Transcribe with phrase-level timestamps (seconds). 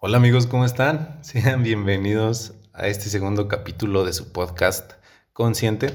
[0.00, 1.18] Hola amigos, ¿cómo están?
[1.24, 4.92] Sean bienvenidos a este segundo capítulo de su podcast
[5.32, 5.92] Consciente.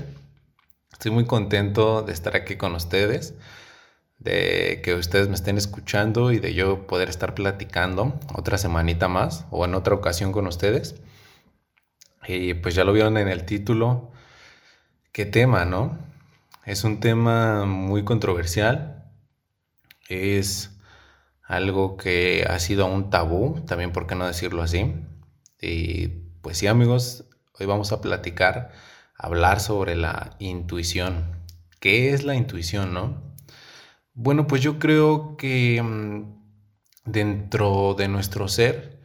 [0.92, 3.34] Estoy muy contento de estar aquí con ustedes,
[4.20, 9.46] de que ustedes me estén escuchando y de yo poder estar platicando otra semanita más
[9.52, 10.96] o en otra ocasión con ustedes.
[12.28, 14.12] Y pues ya lo vieron en el título.
[15.14, 15.98] ¿Qué tema, no?
[16.66, 19.10] Es un tema muy controversial.
[20.10, 20.73] Es
[21.56, 24.96] algo que ha sido un tabú, también por qué no decirlo así.
[25.62, 26.08] Y
[26.42, 27.26] pues sí amigos,
[27.60, 28.72] hoy vamos a platicar,
[29.18, 31.44] hablar sobre la intuición.
[31.80, 33.22] ¿Qué es la intuición, no?
[34.14, 36.44] Bueno, pues yo creo que mm,
[37.06, 39.02] dentro de nuestro ser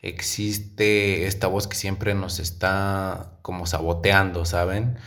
[0.00, 4.98] existe esta voz que siempre nos está como saboteando, ¿saben?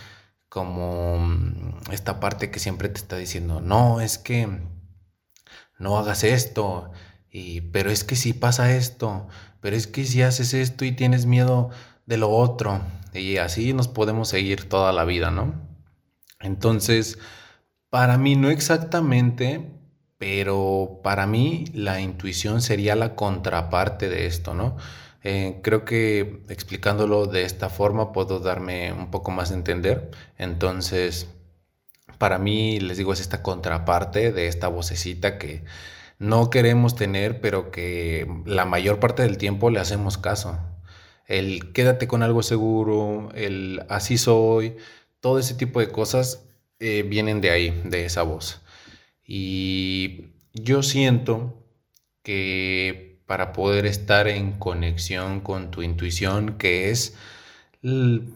[0.50, 4.48] Como mm, esta parte que siempre te está diciendo, no, es que
[5.82, 6.92] no hagas esto,
[7.32, 9.28] y, pero es que si pasa esto,
[9.60, 11.70] pero es que si haces esto y tienes miedo
[12.06, 12.82] de lo otro,
[13.14, 15.56] y así nos podemos seguir toda la vida, ¿no?
[16.40, 17.18] Entonces,
[17.90, 19.72] para mí no exactamente,
[20.18, 24.78] pero para mí la intuición sería la contraparte de esto, ¿no?
[25.24, 30.12] Eh, creo que explicándolo de esta forma puedo darme un poco más a entender.
[30.38, 31.28] Entonces,
[32.18, 35.64] para mí, les digo, es esta contraparte de esta vocecita que
[36.20, 40.60] no queremos tener, pero que la mayor parte del tiempo le hacemos caso.
[41.28, 44.78] El quédate con algo seguro, el así soy,
[45.20, 46.46] todo ese tipo de cosas
[46.80, 48.62] eh, vienen de ahí, de esa voz.
[49.26, 51.64] Y yo siento
[52.24, 57.16] que para poder estar en conexión con tu intuición, que es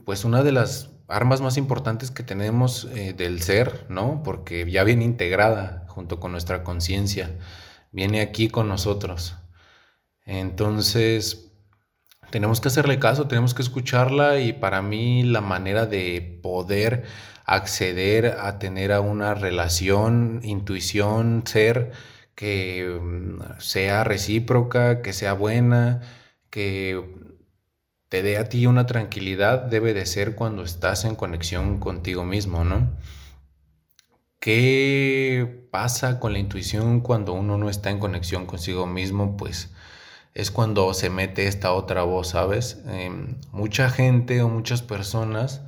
[0.05, 4.21] pues una de las armas más importantes que tenemos eh, del ser, ¿no?
[4.23, 7.37] Porque ya viene integrada junto con nuestra conciencia,
[7.91, 9.37] viene aquí con nosotros.
[10.25, 11.51] Entonces,
[12.31, 17.05] tenemos que hacerle caso, tenemos que escucharla y para mí la manera de poder
[17.45, 21.91] acceder a tener a una relación, intuición, ser
[22.35, 26.01] que mm, sea recíproca, que sea buena,
[26.49, 27.01] que
[28.15, 32.63] te dé a ti una tranquilidad debe de ser cuando estás en conexión contigo mismo,
[32.63, 32.95] ¿no?
[34.39, 39.35] ¿Qué pasa con la intuición cuando uno no está en conexión consigo mismo?
[39.35, 39.69] Pues
[40.33, 42.81] es cuando se mete esta otra voz, ¿sabes?
[42.87, 45.63] Em, mucha gente o muchas personas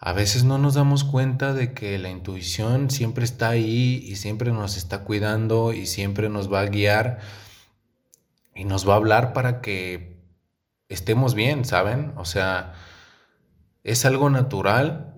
[0.00, 4.50] a veces no nos damos cuenta de que la intuición siempre está ahí y siempre
[4.50, 7.20] nos está cuidando y siempre nos va a guiar
[8.56, 10.17] y nos va a hablar para que
[10.88, 12.12] estemos bien, ¿saben?
[12.16, 12.74] O sea,
[13.84, 15.14] es algo natural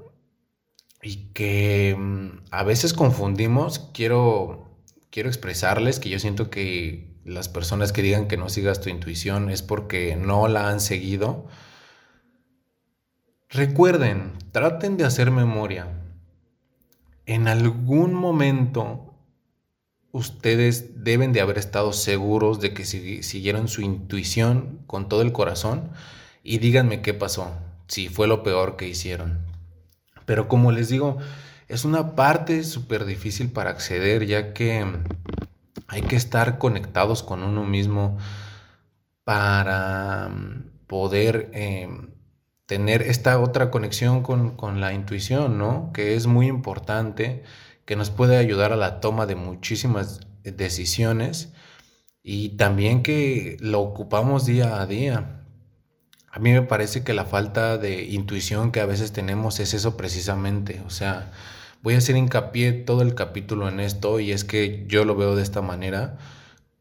[1.03, 3.91] y que mm, a veces confundimos.
[3.93, 4.71] Quiero,
[5.11, 9.51] quiero expresarles que yo siento que las personas que digan que no sigas tu intuición
[9.51, 11.47] es porque no la han seguido.
[13.49, 15.89] Recuerden, traten de hacer memoria.
[17.27, 19.10] En algún momento
[20.13, 25.91] ustedes deben de haber estado seguros de que siguieron su intuición con todo el corazón
[26.43, 27.53] y díganme qué pasó,
[27.87, 29.39] si fue lo peor que hicieron.
[30.27, 31.19] Pero como les digo,
[31.69, 34.85] es una parte súper difícil para acceder ya que
[35.87, 38.19] hay que estar conectados con uno mismo
[39.25, 40.31] para
[40.87, 41.89] poder eh,
[42.67, 45.91] tener esta otra conexión con, con la intuición, ¿no?
[45.93, 47.45] Que es muy importante
[47.91, 51.53] que nos puede ayudar a la toma de muchísimas decisiones
[52.23, 55.43] y también que lo ocupamos día a día.
[56.31, 59.97] A mí me parece que la falta de intuición que a veces tenemos es eso
[59.97, 60.81] precisamente.
[60.87, 61.33] O sea,
[61.83, 65.35] voy a hacer hincapié todo el capítulo en esto y es que yo lo veo
[65.35, 66.17] de esta manera.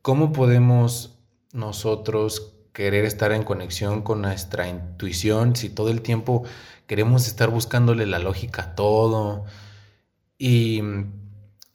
[0.03, 1.17] ¿Cómo podemos
[1.53, 6.43] nosotros querer estar en conexión con nuestra intuición si todo el tiempo
[6.85, 9.47] queremos estar buscándole la lógica a todo?
[10.39, 10.81] Y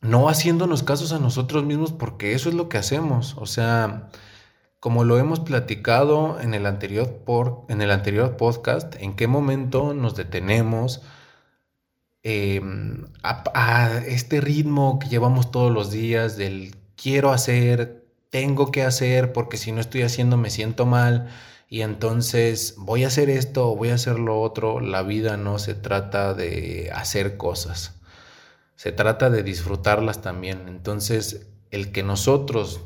[0.00, 3.36] no haciéndonos casos a nosotros mismos porque eso es lo que hacemos.
[3.38, 4.08] O sea,
[4.80, 9.94] como lo hemos platicado en el anterior, por, en el anterior podcast, en qué momento
[9.94, 11.02] nos detenemos
[12.22, 19.32] em, a, este ritmo que llevamos todos los días del quiero hacer, tengo que hacer,
[19.32, 21.28] porque si no estoy haciendo me siento mal.
[21.68, 24.80] Y entonces voy a hacer esto o voy a hacer lo otro.
[24.80, 28.00] La vida no se trata de hacer cosas
[28.76, 30.68] se trata de disfrutarlas también.
[30.68, 32.80] Entonces, el que nosotros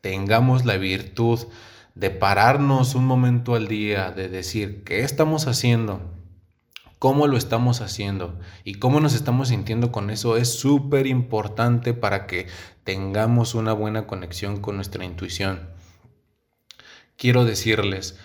[0.00, 1.40] tengamos la virtud
[1.94, 6.00] de pararnos un momento al día, de decir, ¿qué estamos haciendo?
[6.98, 8.38] ¿Cómo lo estamos haciendo?
[8.64, 12.46] Y cómo nos estamos sintiendo con eso es súper importante para que
[12.84, 15.70] tengamos una buena conexión con nuestra intuición.
[17.16, 18.16] quiero decirles,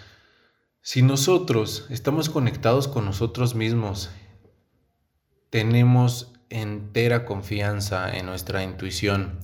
[0.81, 4.11] si nosotros estamos conectados con nosotros mismos,
[5.49, 9.39] tenemos entera confianza en nuestra intuición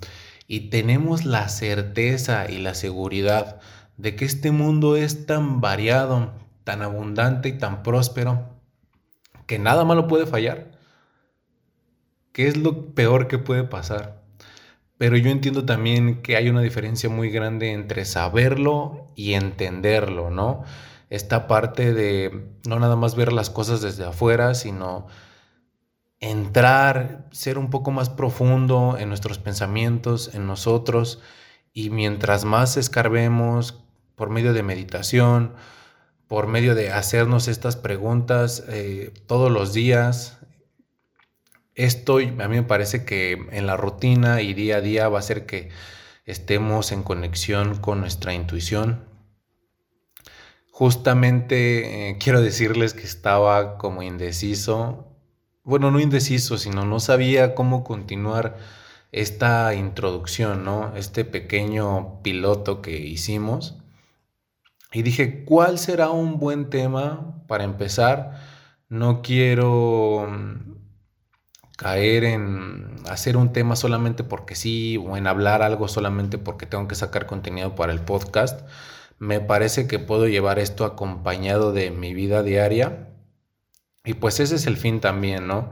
[0.48, 3.60] y tenemos la certeza y la seguridad
[3.98, 6.34] de que este mundo es tan variado,
[6.64, 8.50] tan abundante y tan próspero,
[9.46, 10.72] que nada malo puede fallar.
[12.32, 14.24] ¿Qué es lo peor que puede pasar?
[14.98, 20.64] Pero yo entiendo también que hay una diferencia muy grande entre saberlo y entenderlo, ¿no?
[21.10, 25.08] Esta parte de no nada más ver las cosas desde afuera, sino
[26.20, 31.22] entrar, ser un poco más profundo en nuestros pensamientos, en nosotros,
[31.74, 33.84] y mientras más escarbemos
[34.16, 35.54] por medio de meditación,
[36.28, 40.40] por medio de hacernos estas preguntas eh, todos los días,
[41.76, 45.20] esto a mí me parece que en la rutina y día a día va a
[45.20, 45.70] hacer que
[46.26, 49.06] estemos en conexión con nuestra intuición.
[50.72, 55.09] Justamente eh, quiero decirles que estaba como indeciso
[55.70, 58.58] bueno, no indeciso, sino no sabía cómo continuar
[59.12, 60.96] esta introducción, ¿no?
[60.96, 63.78] Este pequeño piloto que hicimos.
[64.92, 68.42] Y dije, ¿cuál será un buen tema para empezar?
[68.90, 70.74] No quiero mm,
[71.78, 76.88] caer en hacer un tema solamente porque sí o en hablar algo solamente porque tengo
[76.88, 78.68] que sacar contenido para el podcast.
[79.20, 83.10] Me parece que puedo llevar esto acompañado de mi vida diaria
[84.04, 85.72] y pues ese es el fin también, ¿no?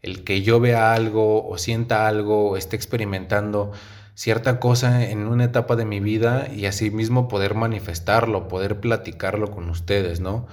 [0.00, 3.72] El que yo vea algo o sienta algo o esté experimentando
[4.14, 9.50] cierta cosa en una etapa de mi vida y así mismo poder manifestarlo, poder platicarlo
[9.50, 10.46] con ustedes, ¿no?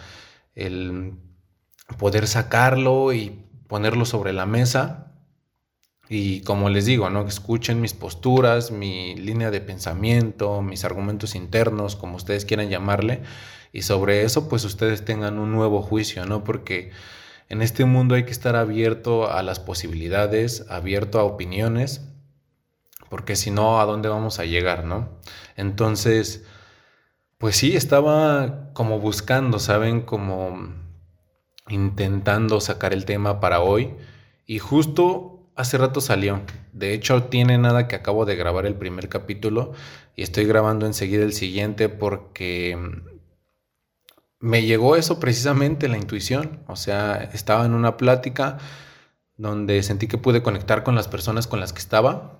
[0.55, 1.17] El
[1.97, 5.09] poder sacarlo y ponerlo sobre la mesa
[6.09, 7.27] y como les digo, ¿no?
[7.27, 13.21] Escuchen mis posturas, mi línea de pensamiento, mis argumentos internos, como ustedes quieran llamarle,
[13.71, 16.43] y sobre eso pues ustedes tengan un nuevo juicio, ¿no?
[16.43, 16.91] Porque
[17.49, 22.01] en este mundo hay que estar abierto a las posibilidades, abierto a opiniones,
[23.09, 25.09] porque si no, ¿a dónde vamos a llegar, no?
[25.55, 26.45] Entonces,
[27.37, 30.01] pues sí, estaba como buscando, ¿saben?
[30.01, 30.73] Como
[31.69, 33.95] intentando sacar el tema para hoy
[34.45, 36.41] y justo hace rato salió.
[36.73, 39.73] De hecho, tiene nada que acabo de grabar el primer capítulo
[40.15, 42.77] y estoy grabando enseguida el siguiente porque
[44.39, 46.63] me llegó eso precisamente, la intuición.
[46.67, 48.57] O sea, estaba en una plática
[49.37, 52.39] donde sentí que pude conectar con las personas con las que estaba,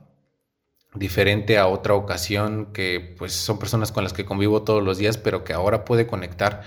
[0.94, 5.18] diferente a otra ocasión que pues son personas con las que convivo todos los días,
[5.18, 6.64] pero que ahora pude conectar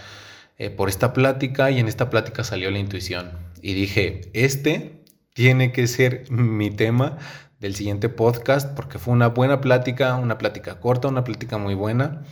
[0.59, 3.33] eh, por esta plática y en esta plática salió la intuición.
[3.61, 5.03] Y dije, este
[5.35, 7.19] tiene que ser mi tema
[7.59, 12.23] del siguiente podcast porque fue una buena plática, una plática corta, una plática muy buena,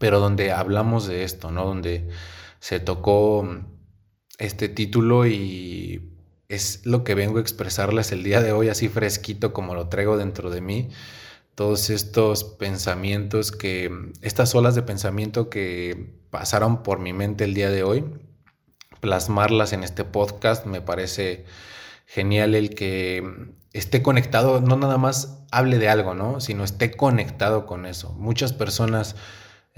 [0.00, 1.66] pero donde hablamos de esto, ¿no?
[1.66, 2.08] Donde
[2.58, 3.46] se tocó
[4.38, 6.10] este título y
[6.48, 10.16] es lo que vengo a expresarles el día de hoy así fresquito como lo traigo
[10.16, 10.88] dentro de mí.
[11.54, 13.92] Todos estos pensamientos que,
[14.22, 18.06] estas olas de pensamiento que pasaron por mi mente el día de hoy,
[19.00, 21.44] plasmarlas en este podcast me parece
[22.06, 26.40] genial el que esté conectado, no nada más hable de algo, ¿no?
[26.40, 28.14] Sino esté conectado con eso.
[28.14, 29.14] Muchas personas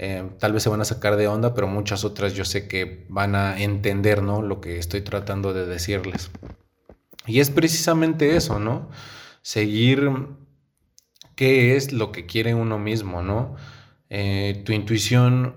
[0.05, 3.05] eh, tal vez se van a sacar de onda, pero muchas otras yo sé que
[3.07, 4.41] van a entender, ¿no?
[4.41, 6.29] Lo que estoy tratando de decirles.
[7.25, 8.89] Y es precisamente eso, ¿no?
[9.41, 10.11] Seguir
[11.35, 13.55] qué es lo que quiere uno mismo, ¿no?
[14.09, 15.55] Eh, tu intuición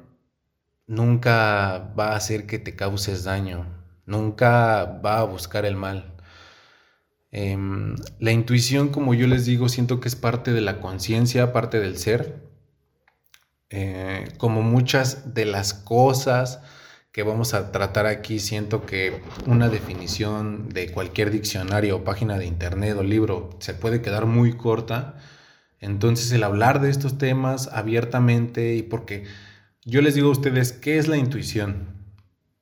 [0.87, 3.67] nunca va a hacer que te causes daño,
[4.07, 6.15] nunca va a buscar el mal.
[7.33, 11.81] Em, la intuición, como yo les digo, siento que es parte de la conciencia, parte
[11.81, 12.46] del ser.
[13.71, 16.61] Eh, como muchas de las cosas
[17.13, 22.97] que vamos a tratar aquí, siento que una definición de cualquier diccionario página de internet
[22.99, 25.17] o libro se puede quedar muy corta.
[25.81, 29.25] Entonces el hablar de estos temas abiertamente y porque
[29.85, 31.97] yo les digo a ustedes, ¿qué es la intuición?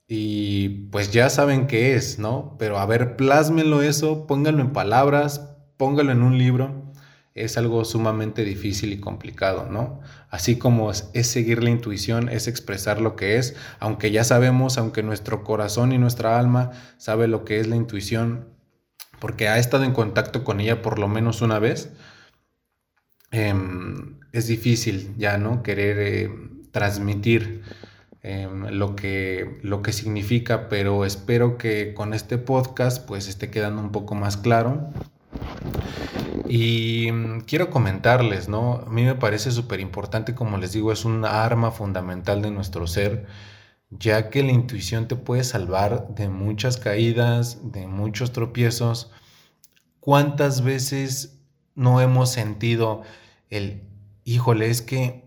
[0.09, 2.57] y pues ya saben qué es, ¿no?
[2.59, 6.84] Pero a ver, plásmenlo eso, pónganlo en palabras, póngalo en un libro.
[7.35, 10.01] Es algo sumamente difícil y complicado, ¿no?
[10.31, 15.03] Así como es, seguir la intuición, es expresar lo que es, aunque ya sabemos, aunque
[15.03, 18.49] nuestro corazón y nuestra alma sabe lo que es la intuición,
[19.19, 21.93] porque ha estado en contacto con ella por lo menos una vez,
[23.33, 25.63] em, es difícil ya, ¿no?
[25.63, 26.31] Querer eh,
[26.71, 27.63] transmitir
[28.27, 33.83] Em, lo, que, lo que significa, pero espero que con este podcast pues esté quedando
[33.83, 34.89] un poco más claro.
[36.47, 38.83] Y mm, quiero comentarles, ¿no?
[38.87, 42.87] A mí me parece súper importante, como les digo, es un arma fundamental de nuestro
[42.87, 43.27] ser,
[43.91, 49.11] ya que la intuición te puede salvar de muchas caídas, de muchos tropiezos.
[50.01, 51.41] ¿Cuántas veces
[51.75, 53.03] no hemos sentido
[53.51, 53.83] el,
[54.25, 55.25] híjole, es que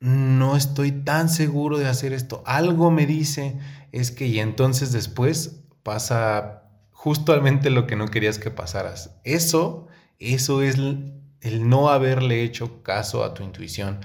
[0.00, 3.58] no estoy tan seguro de hacer esto, algo me dice,
[3.92, 6.65] es que y entonces después pasa
[7.06, 9.20] justamente lo que no querías que pasaras.
[9.22, 9.86] Eso,
[10.18, 14.00] eso es el no haberle hecho caso a tu intuición.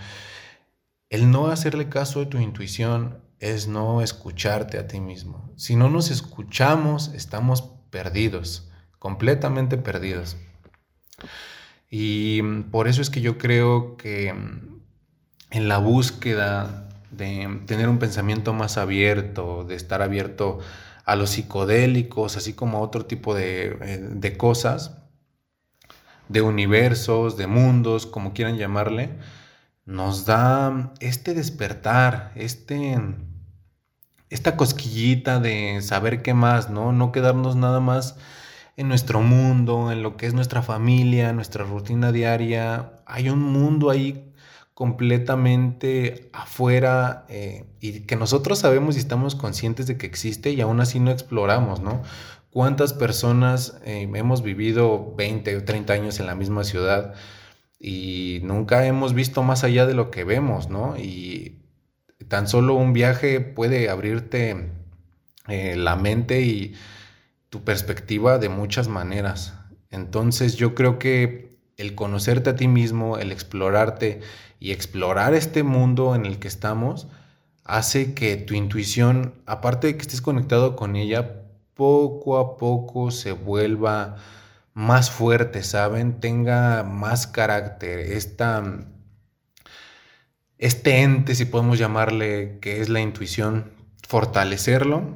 [1.09, 5.51] El no hacerle caso a tu intuición es no escucharte a ti mismo.
[5.57, 10.37] Si no nos escuchamos, estamos perdidos, completamente perdidos.
[11.89, 18.53] Y por eso es que yo creo que en la búsqueda de tener un pensamiento
[18.53, 23.99] más abierto, de estar abierto a los psicodélicos, así como a otro tipo de, eh,
[24.11, 24.97] de cosas,
[26.29, 29.17] de universos, de mundos, como quieran llamarle,
[29.85, 32.97] nos da este despertar, este,
[34.29, 36.93] esta cosquillita de saber qué más, ¿no?
[36.93, 38.17] No quedarnos nada más
[38.77, 43.01] en nuestro mundo, en lo que es nuestra familia, nuestra rutina diaria.
[43.05, 44.30] Hay un mundo ahí
[44.81, 50.81] completamente afuera eh, y que nosotros sabemos y estamos conscientes de que existe y aún
[50.81, 52.01] así no exploramos, ¿no?
[52.49, 57.13] ¿Cuántas personas eh, hemos vivido 20 o 30 años en la misma ciudad?
[57.79, 60.97] y nunca hemos visto más allá de lo que vemos, ¿no?
[60.97, 61.59] Y
[62.27, 64.71] tan solo un viaje puede abrirte
[65.47, 66.73] eh, la mente y
[67.49, 69.53] tu perspectiva de muchas maneras.
[69.91, 74.21] Entonces yo creo que el conocerte a ti mismo, el explorarte
[74.59, 77.07] y explorar este mundo en el que estamos,
[77.63, 83.31] hace que tu intuición, aparte de que estés conectado con ella, poco a poco se
[83.31, 84.17] vuelva
[84.73, 86.19] más fuerte, ¿saben?
[86.19, 88.63] Tenga más carácter, esta,
[90.57, 93.71] este ente, si podemos llamarle, que es la intuición,
[94.07, 95.15] fortalecerlo.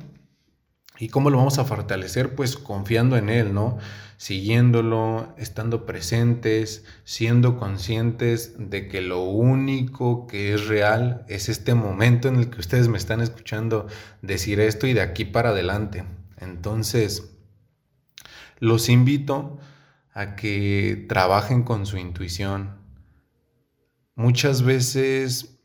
[0.97, 2.35] ¿Y cómo lo vamos a fortalecer?
[2.35, 3.77] Pues confiando en él, ¿no?
[4.17, 12.29] Siguiéndolo, estando presentes, siendo conscientes de que lo único que es real es este momento
[12.29, 13.87] en el que ustedes me están escuchando
[14.21, 16.05] decir esto y de aquí para adelante.
[16.37, 17.35] Entonces,
[18.59, 19.59] los invito
[20.13, 22.77] a que trabajen con su intuición.
[24.15, 25.59] Muchas veces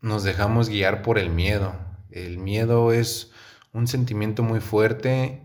[0.00, 1.74] nos dejamos guiar por el miedo.
[2.10, 3.32] El miedo es
[3.72, 5.42] un sentimiento muy fuerte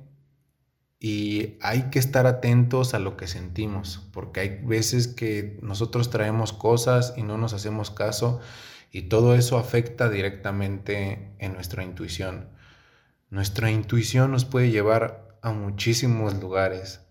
[1.00, 6.54] y hay que estar atentos a lo que sentimos, porque hay veces que nosotros traemos
[6.54, 8.40] cosas y no nos hacemos caso
[8.92, 12.50] y todo eso afecta directamente en nuestra intuición.
[13.30, 17.02] Nuestra intuición nos puede llevar a muchísimos lugares.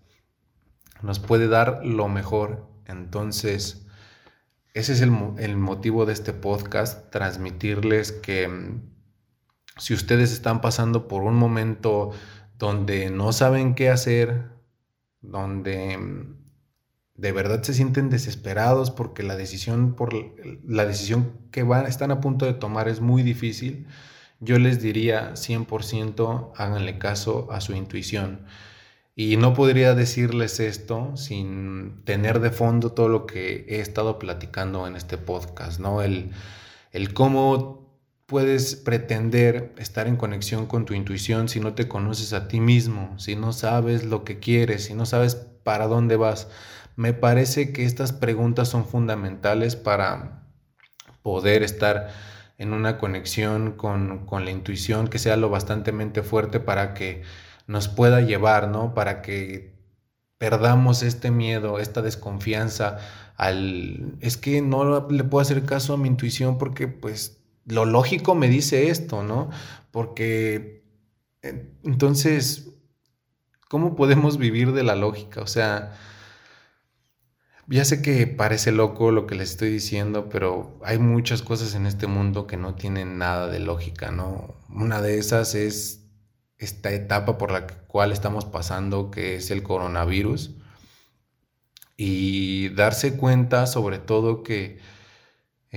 [1.01, 2.67] Nos puede dar lo mejor.
[2.85, 3.85] Entonces,
[4.73, 8.79] ese es el, motivo de este podcast, transmitirles que
[9.77, 12.11] si ustedes están pasando por un momento
[12.57, 14.49] donde no saben qué hacer,
[15.21, 16.35] donde mm,
[17.15, 20.13] de verdad se sienten desesperados porque la decisión, por
[20.65, 23.87] la decisión que van, están a punto de tomar es muy difícil,
[24.39, 28.45] yo les diría 100% háganle caso a su intuición.
[29.17, 34.87] Y no podría decirles esto sin tener de fondo todo lo que he estado platicando
[34.87, 36.01] en este podcast, ¿no?
[36.01, 36.31] El,
[36.91, 37.84] el cómo
[38.25, 43.17] puedes pretender estar en conexión con tu intuición si no te conoces a ti mismo,
[43.19, 46.47] si no sabes lo que quieres, si no sabes para dónde vas.
[46.95, 50.43] Me parece que estas preguntas son fundamentales para
[51.21, 52.09] poder estar
[52.57, 55.91] en una conexión con, la intuición que sea lo bastante
[56.23, 57.23] fuerte para que
[57.67, 58.93] nos pueda llevar, ¿no?
[58.93, 59.75] Para que
[60.37, 62.97] perdamos este miedo, esta desconfianza
[63.35, 64.17] al...
[64.21, 68.47] Es que no le puedo hacer caso a mi intuición porque pues lo lógico me
[68.47, 69.49] dice esto, ¿no?
[69.91, 70.83] Porque
[71.83, 72.69] entonces,
[73.67, 75.41] ¿cómo podemos vivir de la lógica?
[75.41, 75.93] O sea,
[77.67, 81.85] ya sé que parece loco lo que les estoy diciendo, pero hay muchas cosas en
[81.85, 84.55] este mundo que no tienen nada de lógica, ¿no?
[84.69, 86.01] Una de esas es
[86.57, 90.55] esta etapa por la cual estamos pasando, que es el coronavirus,
[91.97, 94.79] y darse cuenta sobre todo que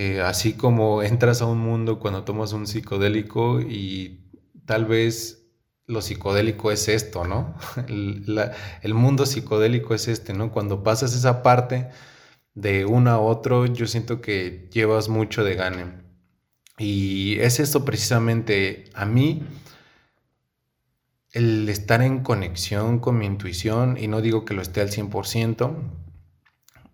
[0.00, 4.20] eh, así como entras a un mundo cuando tomas un psicodélico y
[4.64, 5.50] tal vez
[5.86, 7.56] lo psicodélico es esto, ¿no?
[7.88, 10.52] El, mundo psicodélico es este, ¿no?
[10.52, 11.88] Cuando pasas esa parte
[12.54, 15.86] de uno a otro, yo siento que llevas mucho de gane.
[16.78, 19.42] Y es esto precisamente, a mí
[21.32, 25.76] el estar en conexión con mi intuición, y no digo que lo esté al 100%,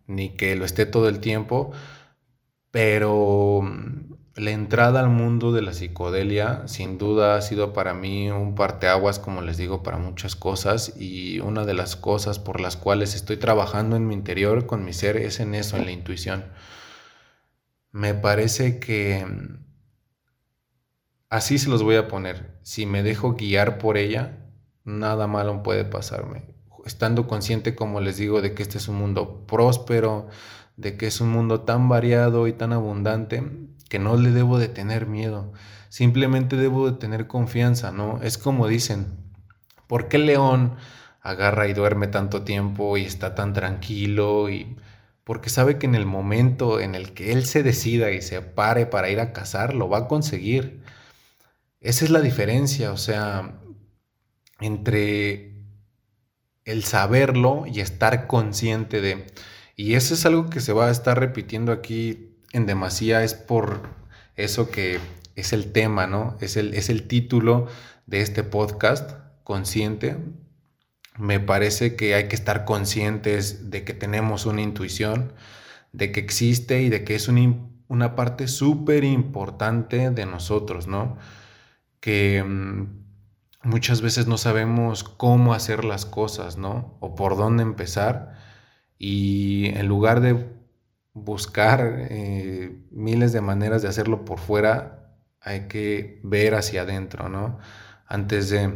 [0.06, 1.72] ni que lo esté todo el tiempo,
[2.74, 3.62] pero
[4.34, 9.20] la entrada al mundo de la psicodelia sin duda ha sido para mí un parteaguas,
[9.20, 13.36] como les digo, para muchas cosas y una de las cosas por las cuales estoy
[13.36, 16.46] trabajando en mi interior, con mi ser, es en eso, en la intuición.
[17.92, 19.24] Me parece que
[21.28, 22.58] así se los voy a poner.
[22.64, 24.48] Si me dejo guiar por ella,
[24.82, 26.42] nada malo puede pasarme.
[26.84, 30.26] Estando consciente, como les digo, de que este es un mundo próspero,
[30.76, 33.42] de que es un mundo tan variado y tan abundante,
[33.88, 35.52] que no le debo de tener miedo,
[35.88, 38.20] simplemente debo de tener confianza, ¿no?
[38.22, 39.06] Es como dicen,
[39.86, 40.76] ¿por qué león
[41.20, 44.50] agarra y duerme tanto tiempo y está tan tranquilo?
[44.50, 44.76] Y
[45.24, 48.86] porque sabe que en el momento en el que él se decida y se pare
[48.86, 50.82] para ir a cazar, lo va a conseguir.
[51.80, 53.60] Esa es la diferencia, o sea,
[54.60, 55.54] entre
[56.64, 59.26] el saberlo y estar consciente de...
[59.76, 63.80] Y eso es algo que se va a estar repitiendo aquí en demasía es por
[64.36, 65.00] eso que
[65.34, 66.36] es el tema, ¿no?
[66.40, 67.66] Es el, es el título
[68.06, 69.12] de este podcast,
[69.42, 70.16] consciente.
[71.18, 75.32] Me parece que hay que estar conscientes de que tenemos una intuición,
[75.92, 77.56] de que existe y de que es una,
[77.88, 81.18] una parte súper importante de nosotros, ¿no?
[81.98, 83.04] Que mm,
[83.64, 86.96] muchas veces no sabemos cómo hacer las cosas, ¿no?
[87.00, 88.43] O por dónde empezar.
[89.06, 90.46] Y en lugar de
[91.12, 97.58] buscar eh, miles de maneras de hacerlo por fuera, hay que ver hacia adentro, ¿no?
[98.06, 98.72] Antes de,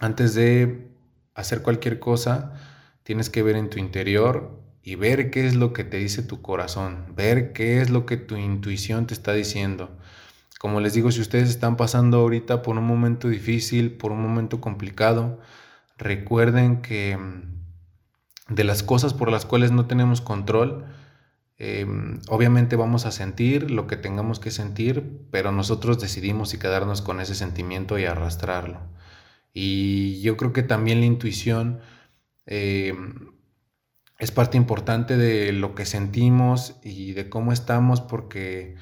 [0.00, 0.90] antes de
[1.34, 2.52] hacer cualquier cosa,
[3.04, 6.42] tienes que ver en tu interior y ver qué es lo que te dice tu
[6.42, 9.96] corazón, ver qué es lo que tu intuición te está diciendo.
[10.58, 14.60] Como les digo, si ustedes están pasando ahorita por un momento difícil, por un momento
[14.60, 15.38] complicado,
[15.96, 17.16] recuerden que
[18.48, 20.86] de las cosas por las cuales no tenemos control,
[21.58, 27.02] Em, obviamente vamos a sentir lo que tengamos que sentir, pero nosotros decidimos si quedarnos
[27.02, 28.80] con ese sentimiento y arrastrarlo.
[29.52, 31.80] Y yo creo que también la intuición
[32.46, 33.32] em,
[34.18, 38.76] es parte importante de lo que sentimos y de cómo estamos, porque,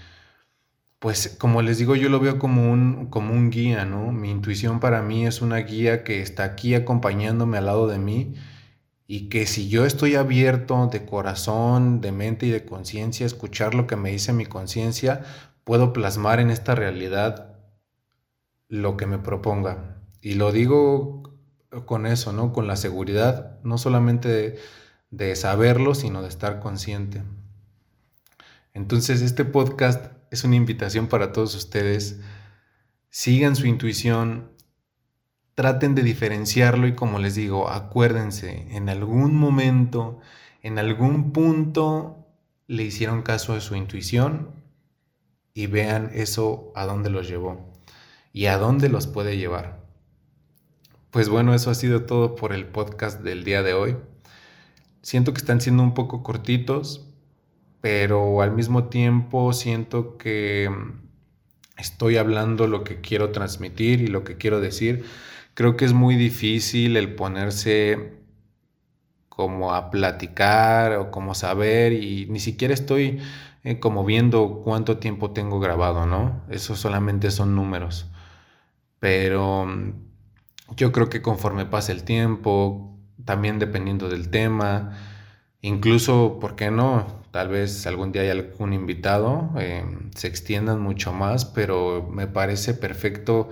[0.98, 4.12] pues, como les digo, yo lo veo como un, como un guía, ¿no?
[4.12, 8.34] Mi intuición para mí es una guía que está aquí acompañándome al lado de mí
[9.06, 13.74] y que si yo estoy abierto de corazón, de mente y de conciencia a escuchar
[13.74, 15.24] lo que me dice mi conciencia,
[15.64, 17.56] puedo plasmar en esta realidad
[18.68, 20.02] lo que me proponga.
[20.20, 21.22] Y lo digo
[21.84, 22.52] con eso, ¿no?
[22.52, 24.58] Con la seguridad, no solamente de,
[25.10, 27.22] de saberlo, sino de estar consciente.
[28.74, 32.20] Entonces, este podcast es una invitación para todos ustedes.
[33.08, 34.50] Sigan su intuición,
[35.56, 40.20] traten de diferenciarlo y como les digo, acuérdense, en algún momento,
[40.62, 42.26] en algún punto
[42.68, 44.50] le hicieron caso a su intuición
[45.54, 47.72] y vean eso a dónde los llevó
[48.34, 49.80] y a dónde los puede llevar.
[51.10, 53.96] Pues bueno, eso ha sido todo por el podcast del día de hoy.
[55.00, 57.08] Siento que están siendo un poco cortitos,
[57.80, 60.70] pero al mismo tiempo siento que
[61.78, 65.06] estoy hablando lo que quiero transmitir y lo que quiero decir
[65.56, 68.12] creo que es muy difícil el ponerse
[69.30, 73.20] como a platicar o como saber y ni siquiera estoy
[73.64, 76.42] eh, como viendo cuánto tiempo tengo grabado, ¿no?
[76.50, 78.06] Eso solamente son números.
[79.00, 79.92] Pero mm,
[80.76, 84.92] yo creo que conforme pase el tiempo, también dependiendo del tema,
[85.62, 87.24] incluso, ¿por qué no?
[87.30, 92.74] Tal vez algún día haya algún invitado, eh, se extiendan mucho más, pero me parece
[92.74, 93.48] perfecto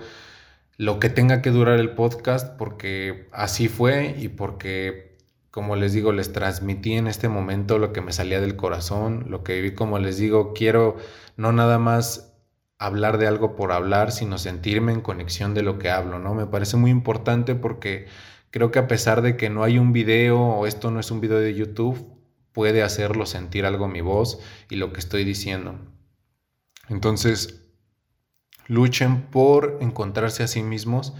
[0.77, 5.17] lo que tenga que durar el podcast porque así fue y porque,
[5.51, 9.43] como les digo, les transmití en este momento lo que me salía del corazón, lo
[9.43, 10.97] que vi, como les digo, quiero
[11.37, 12.33] no nada más
[12.77, 16.33] hablar de algo por hablar, sino sentirme en conexión de lo que hablo, ¿no?
[16.33, 18.07] Me parece muy importante porque
[18.51, 21.21] creo que a pesar de que no hay un video o esto no es un
[21.21, 22.05] video de YouTube,
[22.51, 25.79] puede hacerlo sentir algo mi voz y lo que estoy diciendo.
[26.89, 27.64] Entonces,
[28.67, 31.13] Luchen por encontrarse a sí mismos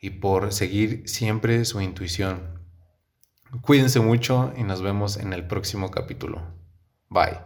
[0.00, 2.60] y por seguir siempre su intuición.
[3.60, 6.42] Cuídense mucho y nos vemos en el próximo capítulo.
[7.08, 7.38] Bye.